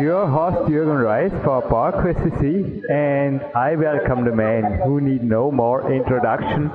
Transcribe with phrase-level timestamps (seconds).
[0.00, 5.50] your host Jürgen Reis for PowerQuest CC, and I welcome the man who need no
[5.50, 6.70] more introduction.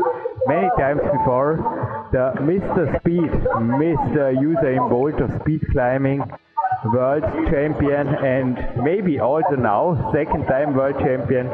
[0.45, 1.57] Many times before,
[2.11, 2.99] the Mr.
[2.99, 3.31] Speed,
[3.81, 4.35] Mr.
[4.37, 6.21] Usain Bolt of speed climbing,
[6.85, 11.47] world champion, and maybe also now second time world champion,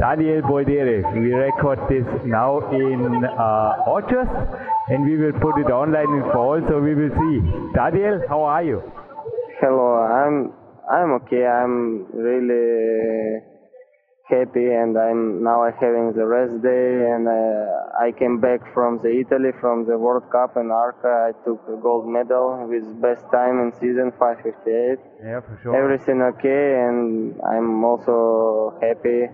[0.00, 1.14] Daniel Boldyrev.
[1.14, 4.34] We record this now in uh, August,
[4.88, 7.72] and we will put it online in fall, so we will see.
[7.74, 8.82] Daniel, how are you?
[9.60, 11.46] Hello, I'm I'm okay.
[11.46, 13.40] I'm really
[14.28, 19.00] happy, and I'm now I'm having the rest day, and uh, I came back from
[19.02, 21.08] the Italy from the World Cup in Arco.
[21.08, 24.98] I took a gold medal with best time in season 5:58.
[25.22, 25.76] Yeah, for sure.
[25.76, 29.28] Everything okay, and I'm also happy.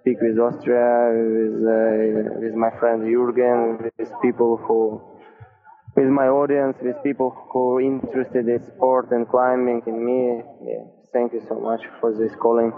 [0.00, 5.02] Speak with Austria, with uh, with my friend Jürgen, with people who
[5.98, 10.42] with my audience, with people who are interested in sport and climbing in me.
[10.62, 12.72] Yeah, thank you so much for this calling.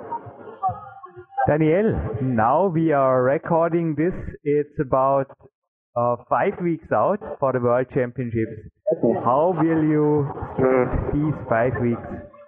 [1.47, 4.15] Daniel, now we are recording this.
[4.43, 5.27] It's about
[5.97, 8.57] uh, five weeks out for the World Championships.
[9.25, 12.40] How will you spend these five weeks?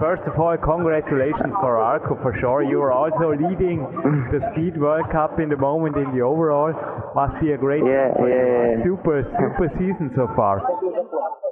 [0.00, 2.62] First of all, congratulations for Arco for sure.
[2.62, 3.84] You are also leading
[4.32, 6.72] the Speed World Cup in the moment in the overall.
[7.14, 10.64] Must be a great, Yeah, yeah, super, super season so far.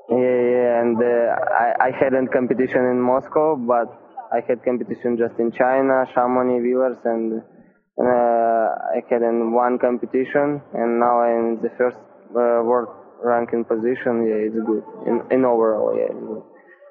[0.09, 3.93] Yeah, yeah, and uh, I, I hadn't competition in Moscow, but
[4.33, 7.43] I had competition just in China, Chamonix, Villars, and
[8.01, 11.99] uh, I had in one competition, and now I'm in the first
[12.33, 12.89] uh, world
[13.23, 14.25] ranking position.
[14.25, 14.85] Yeah, it's good.
[15.07, 16.43] In, in overall, yeah, it's good.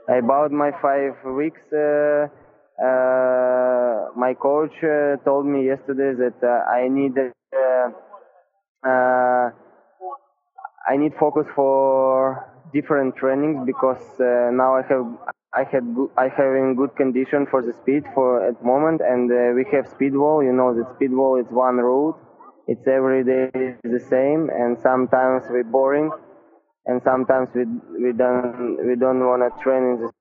[0.10, 2.28] About my five weeks, uh,
[2.84, 7.90] uh, my coach uh, told me yesterday that uh, I need uh,
[8.88, 9.52] uh,
[10.90, 15.06] I need focus for different trainings because now I have
[15.54, 15.86] I had
[16.18, 20.16] I have in good condition for the speed for at moment and we have speed
[20.16, 20.44] wall.
[20.44, 22.18] You know that speed wall is one route.
[22.68, 23.50] It's every day
[23.84, 26.10] the same and sometimes we boring
[26.86, 27.66] and sometimes we
[28.04, 30.12] we don't we don't want to train in the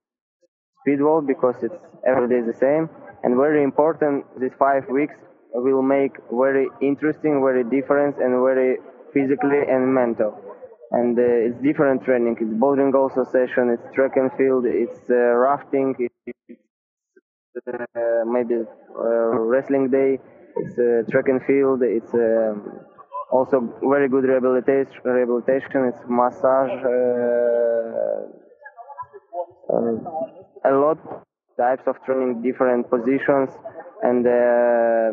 [0.81, 1.75] speed wall because it's
[2.07, 2.89] every day the same.
[3.23, 5.17] And very important these five weeks
[5.53, 8.79] will make very interesting very different and very
[9.13, 10.33] physically and mental.
[10.93, 12.37] And uh, it's different training.
[12.41, 16.59] It's bouldering also session it's track and field it's uh, rafting it's
[17.69, 20.19] uh, maybe uh, wrestling day
[20.57, 22.81] it's uh, track and field it's um,
[23.31, 28.23] also very good rehabilitation rehabilitation it's massage uh,
[29.73, 30.99] uh, a lot
[31.59, 33.51] types of training different positions
[34.03, 35.11] and uh,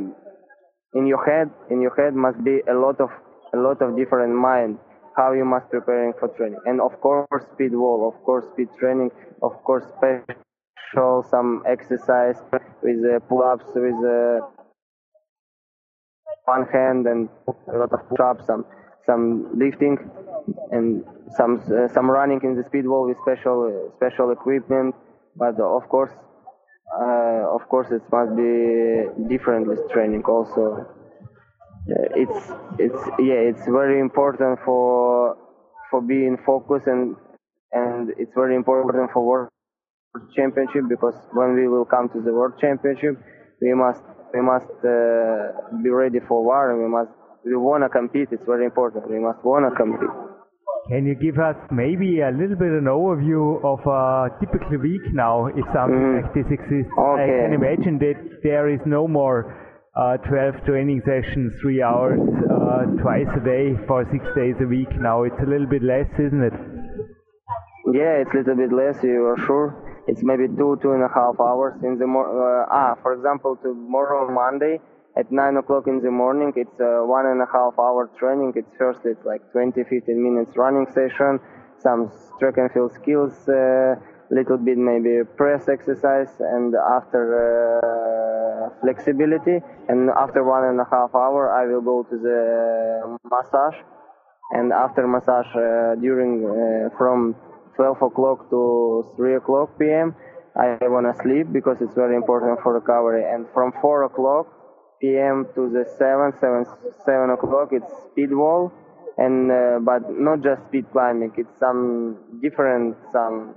[0.98, 3.10] in your head in your head must be a lot of
[3.54, 4.78] a lot of different mind
[5.18, 6.60] how you must preparing for training.
[6.66, 9.10] And of course speed wall of course speed training
[9.42, 12.38] of course special some exercise
[12.84, 14.46] with uh, pull-ups with uh,
[16.48, 17.30] one hand and
[17.74, 18.66] a lot of push-ups some
[19.06, 19.24] some
[19.64, 19.98] lifting
[20.72, 21.04] and
[21.38, 24.96] some uh, some running in the speed wall with special uh, special equipment.
[25.36, 26.14] But of course
[27.00, 28.54] uh, of course it must be
[29.28, 30.64] different with training also.
[31.92, 32.42] Uh, it's
[32.80, 35.38] it's yeah it's very important for
[35.92, 37.16] for being focused and
[37.72, 39.50] and it's very important for world
[40.36, 43.16] championship because when we will come to the world championship
[43.62, 44.02] we must
[44.34, 47.12] we must uh, be ready for war and we must
[47.46, 50.10] we want to compete it's very important we must want to compete
[50.90, 55.48] Can you give us maybe a little bit an overview of a typical week now,
[55.60, 56.16] if something Mhm.
[56.22, 56.94] like this exists?
[56.98, 59.38] I can imagine that there is no more
[59.96, 62.22] uh, 12 training sessions, three hours,
[62.56, 65.18] uh, twice a day for six days a week now.
[65.28, 66.56] It's a little bit less, isn't it?
[68.00, 69.04] Yeah, it's a little bit less.
[69.04, 69.68] You are sure?
[70.08, 73.58] It's maybe two, two and a half hours in the mor- uh, ah, for example,
[73.62, 74.80] tomorrow Monday
[75.18, 78.54] at nine o'clock in the morning, it's a one and a half hour training.
[78.56, 81.40] It's first, it's like 20, 15 minutes running session,
[81.80, 83.96] some track and field skills, uh,
[84.30, 87.24] little bit maybe press exercise, and after
[87.82, 89.60] uh, flexibility.
[89.90, 93.76] And after one and a half hour, I will go to the massage.
[94.52, 97.36] And after massage, uh, during uh, from
[97.78, 100.16] 12 o'clock to 3 o'clock p.m.
[100.58, 103.24] I want to sleep because it's very important for recovery.
[103.24, 104.48] And from 4 o'clock
[105.00, 105.46] p.m.
[105.54, 106.66] to the 7, 7,
[107.06, 108.74] 7 o'clock, it's speed wall.
[109.18, 113.56] And, uh, but not just speed climbing, it's some different, some,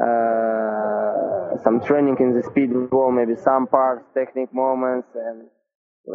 [0.00, 5.46] uh, some training in the speed wall, maybe some parts, technique moments, and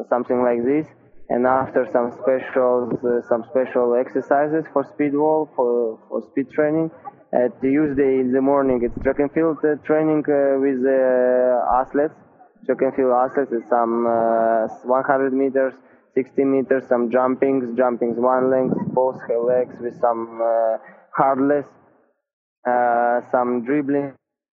[0.09, 0.87] something like this.
[1.29, 6.89] And after some special, uh, some special exercises for speed wall, for, for speed training,
[7.31, 12.17] at Tuesday in the morning, it's track and field uh, training uh, with uh, athletes.
[12.65, 14.05] Track and field athletes some
[14.89, 15.73] 100 meters,
[16.15, 20.41] 60 meters, some jumpings, jumpings one length, both legs with some
[21.13, 21.65] hurdles,
[23.31, 24.13] some dribbling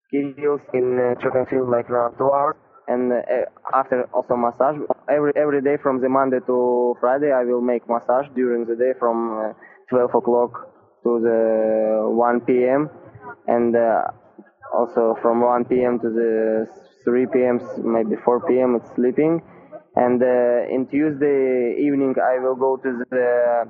[0.07, 2.55] skills in track and field like around two hours
[2.91, 4.77] and uh, after also massage
[5.09, 8.93] every every day from the monday to friday i will make massage during the day
[8.99, 9.53] from uh,
[9.91, 10.71] 12 o'clock
[11.03, 12.89] to the 1 p.m.
[13.47, 14.03] and uh,
[14.73, 15.99] also from 1 p.m.
[15.99, 16.67] to the
[17.03, 17.59] 3 p.m.
[17.83, 18.75] maybe 4 p.m.
[18.79, 19.41] it's sleeping
[19.95, 23.65] and uh, in Tuesday evening I will go to the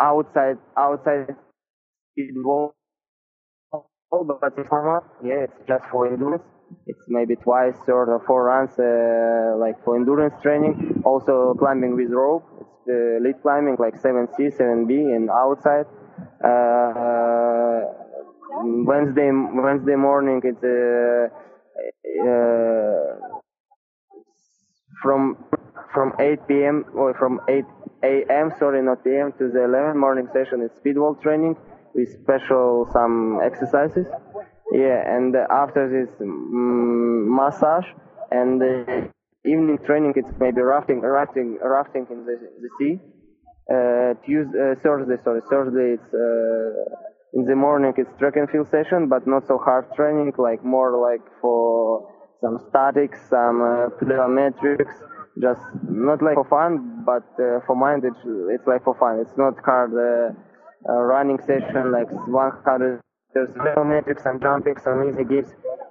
[0.00, 1.36] outside outside
[2.44, 2.74] wall
[4.10, 6.42] but it's format yeah it's just for endurance
[6.86, 12.44] it's maybe twice or four runs uh, like for endurance training also climbing with rope
[12.60, 15.86] It's the lead climbing like 7C, 7B, and outside.
[16.42, 17.80] Uh,
[18.62, 21.28] Wednesday Wednesday morning it's uh,
[22.24, 23.36] uh,
[25.02, 25.36] from
[25.92, 26.84] from 8 p.m.
[26.94, 27.64] or from 8
[28.02, 28.52] a.m.
[28.58, 29.32] sorry not p.m.
[29.38, 31.56] to the 11 morning session is speedwall training
[31.94, 34.06] with special some exercises.
[34.72, 37.86] Yeah, and after this um, massage
[38.30, 38.60] and
[39.44, 43.00] evening training it's maybe rafting, rafting, rafting in the, the sea.
[43.68, 48.68] Uh, Tuesday, uh, Thursday, sorry, Thursday it's uh, in the morning it's track and field
[48.70, 52.08] session, but not so hard training, like more like for
[52.40, 54.94] some statics, some uh, plyometrics,
[55.40, 59.18] just not like for fun, but uh, for mind it's it's like for fun.
[59.20, 60.34] It's not hard uh,
[60.88, 63.00] uh, running session like 100
[63.36, 65.50] there's and jumping, some easy gives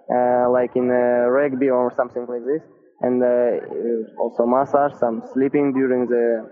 [0.10, 2.64] uh, like in uh, rugby or something like this
[3.02, 6.50] and uh, also massage, some sleeping during the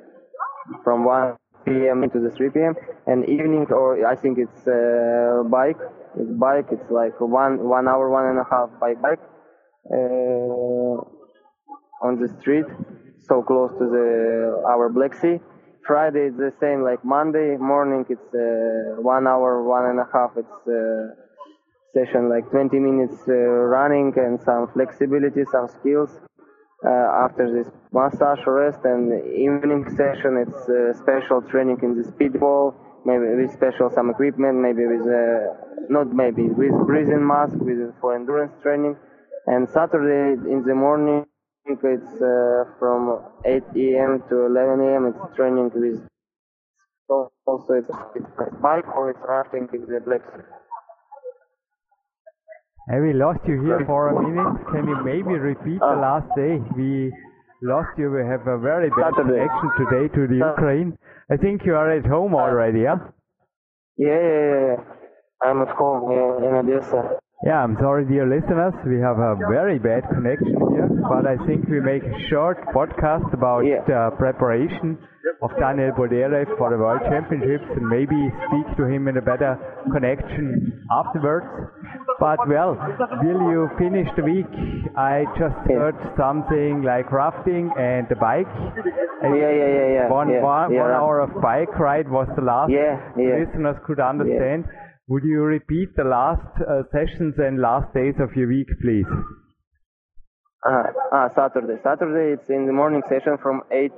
[0.83, 1.35] from 1
[1.65, 2.09] p.m.
[2.09, 2.75] to the 3 p.m.
[3.07, 5.79] and evening or I think it's uh, bike.
[6.19, 6.67] It's bike.
[6.71, 9.23] It's like one one hour, one and a half by bike
[9.91, 10.97] uh,
[12.05, 12.65] on the street,
[13.27, 15.39] so close to the our Black Sea.
[15.85, 18.05] Friday it's the same like Monday morning.
[18.09, 20.31] It's uh, one hour, one and a half.
[20.37, 21.11] It's uh,
[21.93, 26.09] session like 20 minutes uh, running and some flexibility, some skills.
[26.85, 26.89] Uh,
[27.23, 32.75] after this massage rest and evening session, it's uh, special training in the speed wall,
[33.05, 35.51] maybe with special some equipment, maybe with uh,
[35.89, 38.95] not maybe with breathing mask, with for endurance training.
[39.47, 41.25] And Saturday in the morning,
[41.65, 44.23] it's uh, from 8 a.m.
[44.29, 45.13] to 11 a.m.
[45.13, 46.01] It's training with
[47.45, 48.25] also it's, it's
[48.61, 50.21] bike or it's rafting in the Black.
[52.89, 54.65] Hey, we lost you here for a minute.
[54.71, 55.99] Can you maybe repeat the uh.
[55.99, 56.59] last day?
[56.75, 57.13] We
[57.61, 58.11] lost you.
[58.11, 59.45] We have a very bad Saturday.
[59.47, 60.97] connection today to the Ukraine.
[61.31, 62.97] I think you are at home already, yeah?
[63.95, 64.75] Yeah, yeah, yeah.
[65.43, 67.19] I'm at home yeah, in Odessa.
[67.45, 68.73] Yeah, I'm sorry, dear listeners.
[68.87, 70.55] We have a very bad connection
[71.07, 73.83] but I think we make a short podcast about yeah.
[73.85, 74.97] the preparation
[75.41, 78.15] of Daniel Boldyrev for the World Championships and maybe
[78.47, 79.59] speak to him in a better
[79.91, 81.45] connection afterwards.
[82.19, 82.75] But well,
[83.21, 84.47] will you finish the week?
[84.95, 88.47] I just heard something like rafting and the bike.
[89.23, 90.09] Yeah, yeah, yeah, yeah.
[90.09, 92.71] One, yeah, one, yeah, one hour of bike ride was the last.
[92.71, 93.43] Yeah, yeah.
[93.43, 94.65] Listeners could understand.
[95.07, 99.07] Would you repeat the last uh, sessions and last days of your week, please?
[100.65, 101.75] Uh, ah, Saturday.
[101.83, 103.91] Saturday, it's in the morning session from 8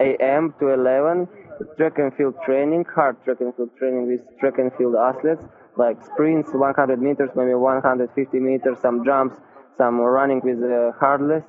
[0.00, 0.54] a.m.
[0.58, 1.28] to 11.
[1.76, 5.42] Track and field training, hard track and field training with track and field athletes,
[5.76, 9.36] like sprints, 100 meters, maybe 150 meters, some jumps,
[9.76, 11.42] some running with uh, hurdles,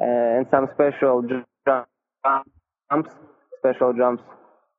[0.00, 3.10] uh, and some special jumps,
[3.60, 4.22] special jumps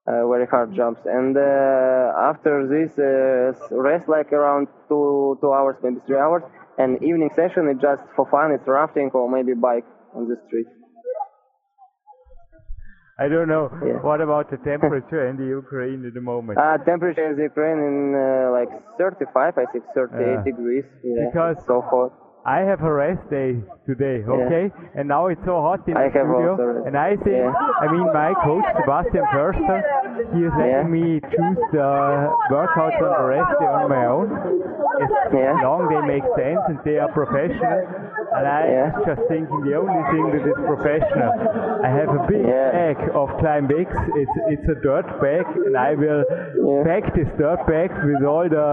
[0.08, 1.02] uh, very hard jumps.
[1.06, 6.44] And uh, after this, uh, rest like around two two hours, maybe three hours.
[6.78, 8.52] And evening session is just for fun.
[8.52, 10.66] It's rafting or maybe bike on the street.
[13.20, 13.70] I don't know.
[13.86, 14.02] Yeah.
[14.02, 16.58] What about the temperature in the Ukraine at the moment?
[16.58, 20.42] Uh, temperature in the Ukraine in uh, like 35, I think 38 Yeah.
[20.44, 20.86] degrees.
[21.04, 22.12] Yeah, Because- it's so hot.
[22.46, 24.70] I have a rest day today, okay?
[24.96, 26.84] And now it's so hot in I the studio.
[26.86, 27.54] And I think, Yeah.
[27.84, 29.80] I mean, my coach, Sebastian Förster,
[30.34, 30.84] he is letting Yeah.
[30.84, 31.90] me choose the
[32.52, 34.30] workouts on the rest day on my own.
[35.02, 35.60] As Yeah.
[35.64, 37.82] long they make sense and they are professional.
[38.36, 38.92] And I Yeah.
[38.96, 41.32] was just thinking the only thing that is professional.
[41.84, 43.90] I have a big bag of Climb X.
[44.16, 46.24] It's, it's a dirt bag and I will
[46.86, 48.70] pack this dirt bag with all the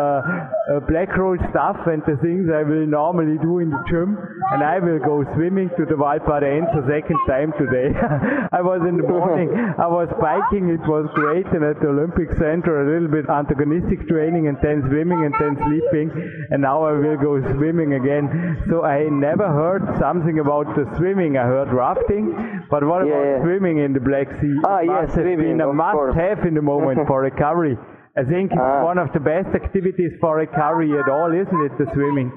[0.71, 4.17] uh, black roll stuff and the things I will normally do in the gym
[4.52, 7.95] and I will go swimming to the Valpara Enzo second time today.
[8.52, 12.30] I was in the morning, I was biking, it was great and at the Olympic
[12.38, 16.11] Center a little bit antagonistic training and then swimming and then sleeping
[16.50, 18.26] and now I will go swimming again.
[18.69, 21.37] So I never heard something about the swimming.
[21.38, 22.35] I heard rafting,
[22.71, 23.42] but what Yeah, about yeah.
[23.42, 24.57] swimming in the Black Sea?
[24.66, 26.14] Ah, It yes, swimming, been a must course.
[26.16, 27.78] have in the moment for recovery.
[28.19, 28.83] I think it's Ah.
[28.85, 31.78] one of the best activities for recovery at all, isn't it?
[31.78, 32.33] The swimming.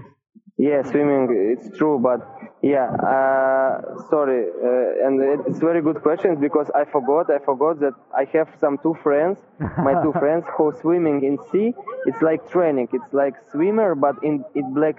[0.57, 2.21] Yeah, swimming, it's true, but
[2.61, 3.81] yeah, uh,
[4.11, 8.49] sorry, uh, and it's very good questions because I forgot, I forgot that I have
[8.59, 11.73] some two friends, my two friends who swimming in sea.
[12.05, 14.97] It's like training, it's like swimmer, but in in Black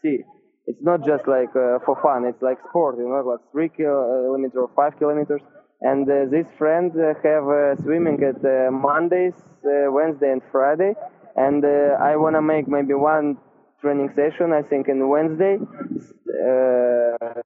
[0.00, 0.24] Sea.
[0.66, 2.24] It's not just like uh, for fun.
[2.24, 5.42] It's like sport, you know, like three kilometers or five kilometers.
[5.82, 9.34] And uh, this friend uh, have uh, swimming at uh, Mondays,
[9.66, 10.94] uh, Wednesday, and Friday.
[11.36, 13.36] And uh, I wanna make maybe one
[13.84, 14.52] training session.
[14.60, 15.56] I think on Wednesday.
[15.60, 17.40] Uh,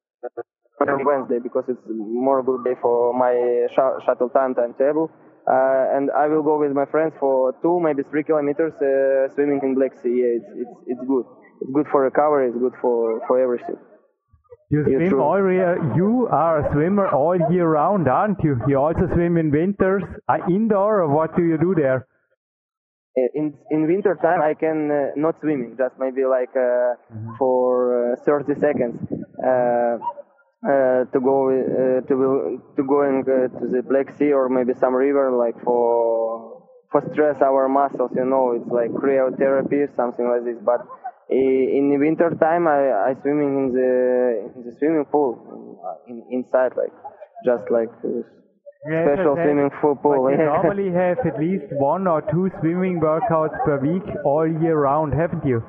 [0.80, 3.34] on Wednesday because it's more good day for my
[3.74, 5.10] sh- shuttle time timetable.
[5.46, 9.60] Uh, and I will go with my friends for two, maybe three kilometers uh, swimming
[9.62, 10.16] in Black Sea.
[10.22, 11.24] Yeah, it's, it's it's good.
[11.62, 12.48] It's good for recovery.
[12.48, 13.78] It's good for for everything.
[14.70, 15.22] You swim true.
[15.22, 15.72] all year.
[15.96, 18.60] You are a swimmer all year round, aren't you?
[18.68, 22.06] You also swim in winters, uh, indoor, or what do you do there?
[23.34, 26.94] In in winter time I can uh, not swimming, just maybe like uh,
[27.38, 28.96] for uh, 30 seconds
[29.44, 29.98] uh,
[30.66, 32.14] uh, to go uh, to
[32.76, 37.40] to going uh, to the Black Sea or maybe some river like for for stress
[37.42, 38.10] our muscles.
[38.16, 40.58] You know, it's like cryotherapy, something like this.
[40.64, 40.80] But
[41.30, 43.92] in the winter time I I swimming in the
[44.56, 45.32] in the swimming pool
[46.08, 46.94] in, inside like
[47.44, 47.90] just like.
[48.04, 48.22] Uh,
[48.86, 49.94] Yes, Special swimming pool.
[50.02, 54.78] But you normally have at least one or two swimming workouts per week all year
[54.78, 55.62] round, haven't you?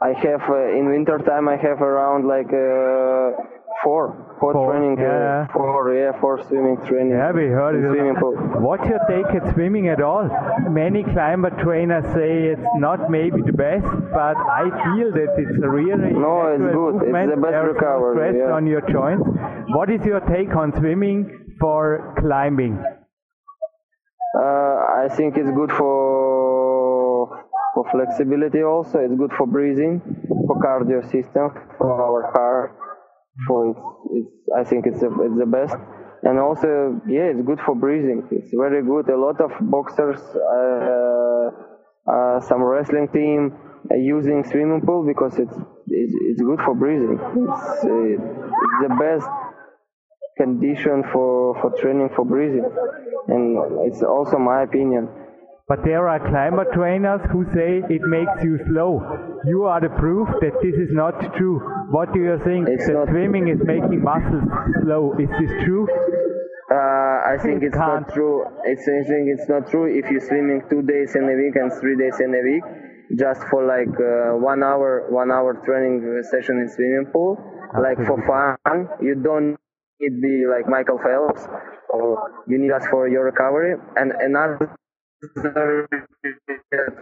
[0.00, 3.42] I have uh, in winter time I have around like uh,
[3.82, 5.46] four, four, Four, training, yeah.
[5.48, 7.12] uh, four, yeah, four swimming training.
[7.12, 7.88] Yeah, we heard it.
[7.90, 8.34] Swimming pool.
[8.62, 10.28] What's your take at swimming at all?
[10.70, 15.68] Many climber trainers say it's not maybe the best, but I feel that it's a
[15.68, 16.68] really No, it's good.
[16.68, 17.30] It's movement.
[17.30, 18.54] the best There's recovery, stress yeah.
[18.54, 19.24] on your joints.
[19.74, 22.78] What is your take on swimming for climbing?
[24.36, 27.44] Uh, I think it's good for
[27.74, 28.98] for flexibility also.
[28.98, 30.00] It's good for breathing,
[30.46, 32.76] for cardio system, for our heart.
[33.46, 33.80] For it's,
[34.12, 35.76] it's I think it's the it's the best.
[36.22, 38.26] And also, yeah, it's good for breathing.
[38.30, 39.10] It's very good.
[39.10, 41.50] A lot of boxers, uh,
[42.10, 43.52] uh, some wrestling team
[43.90, 45.54] are using swimming pool because it's
[45.88, 47.20] it's, it's good for breathing.
[47.20, 48.18] It's, uh,
[48.64, 49.28] it's the best
[50.36, 52.64] condition for, for training for breathing.
[53.28, 55.08] And it's also my opinion.
[55.66, 59.00] But there are climber trainers who say it makes you slow.
[59.46, 61.58] You are the proof that this is not true.
[61.90, 62.68] What do you think?
[62.68, 64.44] It's that not- swimming is making muscles
[64.82, 65.14] slow.
[65.18, 65.88] Is this true?
[66.70, 68.04] Uh, I think It it's can't.
[68.04, 68.44] not true.
[68.64, 71.72] It's, I think it's not true if you're swimming two days in a week and
[71.80, 72.64] three days in a week,
[73.18, 77.36] just for like uh, one hour, one hour training session in swimming pool,
[77.80, 78.88] like for fun.
[79.00, 79.56] You don't
[80.00, 81.46] need be like Michael Phelps,
[81.90, 83.74] or you need us for your recovery.
[83.96, 84.76] And another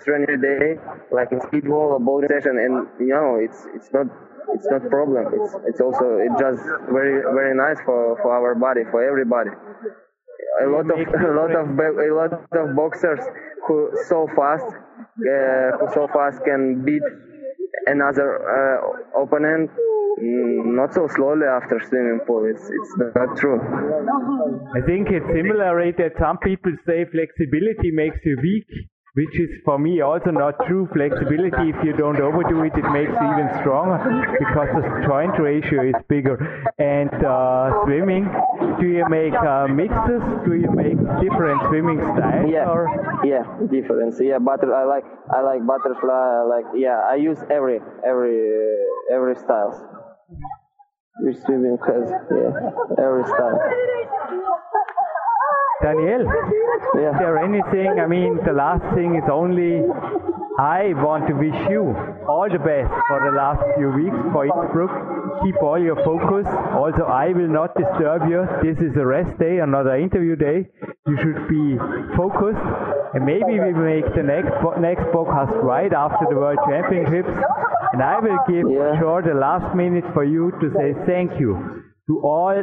[0.05, 0.77] training day,
[1.11, 4.07] like in speed wall or bowling session, and you know it's it's not
[4.55, 5.27] it's not problem.
[5.35, 9.51] It's it's also it's just very very nice for for our body for everybody.
[10.63, 13.21] A lot of a lot of a lot of boxers
[13.67, 17.03] who so fast uh, who so fast can beat
[17.87, 19.71] another uh, opponent
[20.79, 22.45] not so slowly after swimming pool.
[22.47, 23.59] It's it's not true.
[24.76, 28.69] I think it's similar right, that some people say flexibility makes you weak.
[29.14, 31.69] which is for me also not true flexibility.
[31.69, 34.00] If you don't overdo it, it makes you even stronger
[34.38, 36.41] because the joint ratio is bigger.
[36.79, 38.25] And uh, swimming,
[38.81, 40.23] do you make uh, mixes?
[40.47, 42.49] Do you make different swimming styles?
[42.49, 42.88] Yeah, or?
[43.25, 44.17] yeah, difference.
[44.19, 44.73] Yeah, butter.
[44.75, 46.41] I like I like butterfly.
[46.41, 46.97] I like yeah.
[47.05, 49.76] I use every every uh, every styles.
[51.45, 53.59] Swimming has yeah every style.
[55.83, 56.23] Daniel,
[56.95, 57.11] Yeah.
[57.11, 57.99] is there anything?
[58.01, 59.83] I mean, the last thing is only
[60.59, 61.83] I want to wish you
[62.29, 64.93] all the best for the last few weeks for Innsbruck.
[65.43, 66.47] Keep all your focus.
[66.83, 68.47] Also, I will not disturb you.
[68.62, 70.69] This is a rest day, another interview day.
[71.07, 71.79] You should be
[72.17, 72.62] focused.
[73.15, 77.35] And maybe we make the next next podcast right after the World Championships.
[77.93, 78.99] And I will give Yeah.
[78.99, 81.57] sure the last minute for you to say thank you
[82.09, 82.55] to all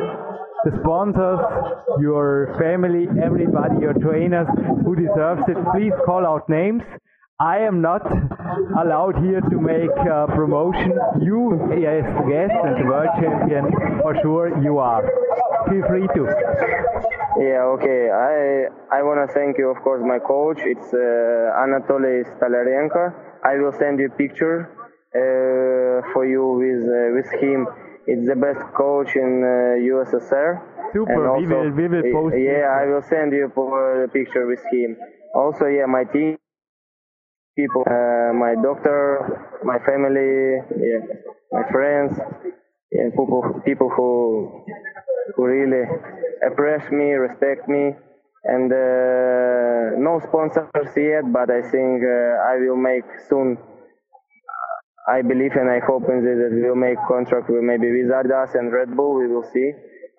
[0.66, 1.40] the sponsors,
[2.00, 4.48] your family, everybody, your trainers
[4.84, 5.58] who deserves it.
[5.74, 6.84] Please call out names.
[7.40, 8.02] I am not
[8.82, 10.92] allowed here to make uh, promotion.
[11.22, 11.40] You,
[11.72, 13.72] as the guest and the world champion,
[14.02, 15.04] for sure you are.
[15.70, 16.24] Feel free to.
[17.40, 18.02] Yeah, okay.
[18.12, 18.68] I
[18.98, 20.60] I want to thank you, of course, my coach.
[20.74, 23.14] It's uh, Anatoly Stalarenko.
[23.46, 24.68] I will send you a picture
[26.14, 27.68] for you with uh, with him.
[28.08, 30.62] It's the best coach in uh, USSR.
[30.94, 32.82] Super, And we will- we will post Yeah, this.
[32.82, 34.98] I will send you a picture with him.
[35.36, 36.38] Also, yeah, my team
[37.56, 39.02] people, uh, my doctor,
[39.64, 41.02] my family, yeah,
[41.52, 42.18] my friends,
[42.92, 44.66] yeah, people, people who
[45.36, 45.86] who really
[46.46, 47.94] appreciate me, respect me,
[48.46, 53.58] and uh, no sponsors yet, but I think uh, I will make soon.
[55.10, 58.14] I believe and I hope in this that we will make contract with maybe with
[58.14, 59.18] Adidas and Red Bull.
[59.18, 59.72] We will see.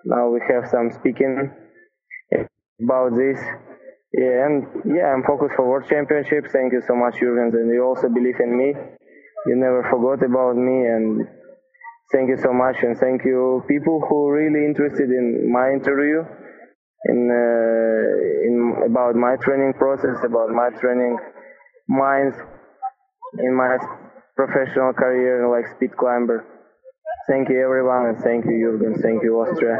[0.05, 1.53] Now we have some speaking
[2.83, 3.39] about this.
[4.13, 6.51] Yeah, and yeah, I'm focused for World Championships.
[6.51, 8.75] Thank you so much, Jurgens, and you also believe in me.
[9.47, 11.29] You never forgot about me, and
[12.13, 16.27] thank you so much, and thank you people who really interested in my interview,
[17.07, 21.17] in uh, in about my training process, about my training
[21.87, 22.37] minds,
[23.39, 23.79] in my
[24.47, 26.45] professional career like speed climber.
[27.29, 29.79] Thank you everyone, and thank you Jurgen, thank you Austria.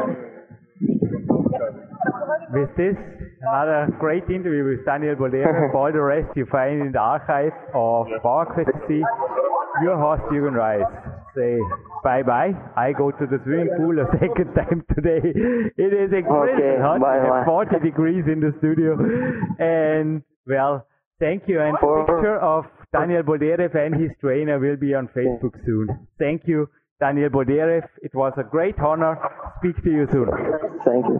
[2.53, 2.95] With this,
[3.41, 5.71] another great interview with Daniel Boldyrev.
[5.71, 9.01] For all the rest, you find in the archive of PowerQuest C.
[9.83, 10.85] Your host, Jürgen Reis.
[11.35, 11.57] Say
[12.03, 12.51] bye bye.
[12.75, 15.21] I go to the swimming pool a second time today.
[15.77, 16.99] It is incredible Okay, hot.
[16.99, 17.45] Bye-bye.
[17.45, 18.97] 40 degrees in the studio.
[19.59, 20.85] And, well,
[21.19, 21.61] thank you.
[21.61, 25.87] And For- picture of Daniel Boldyrev and his trainer will be on Facebook soon.
[26.19, 27.87] Thank you, Daniel Boldyrev.
[28.01, 29.17] It was a great honor.
[29.59, 30.27] Speak to you soon.
[30.83, 31.19] Thank you.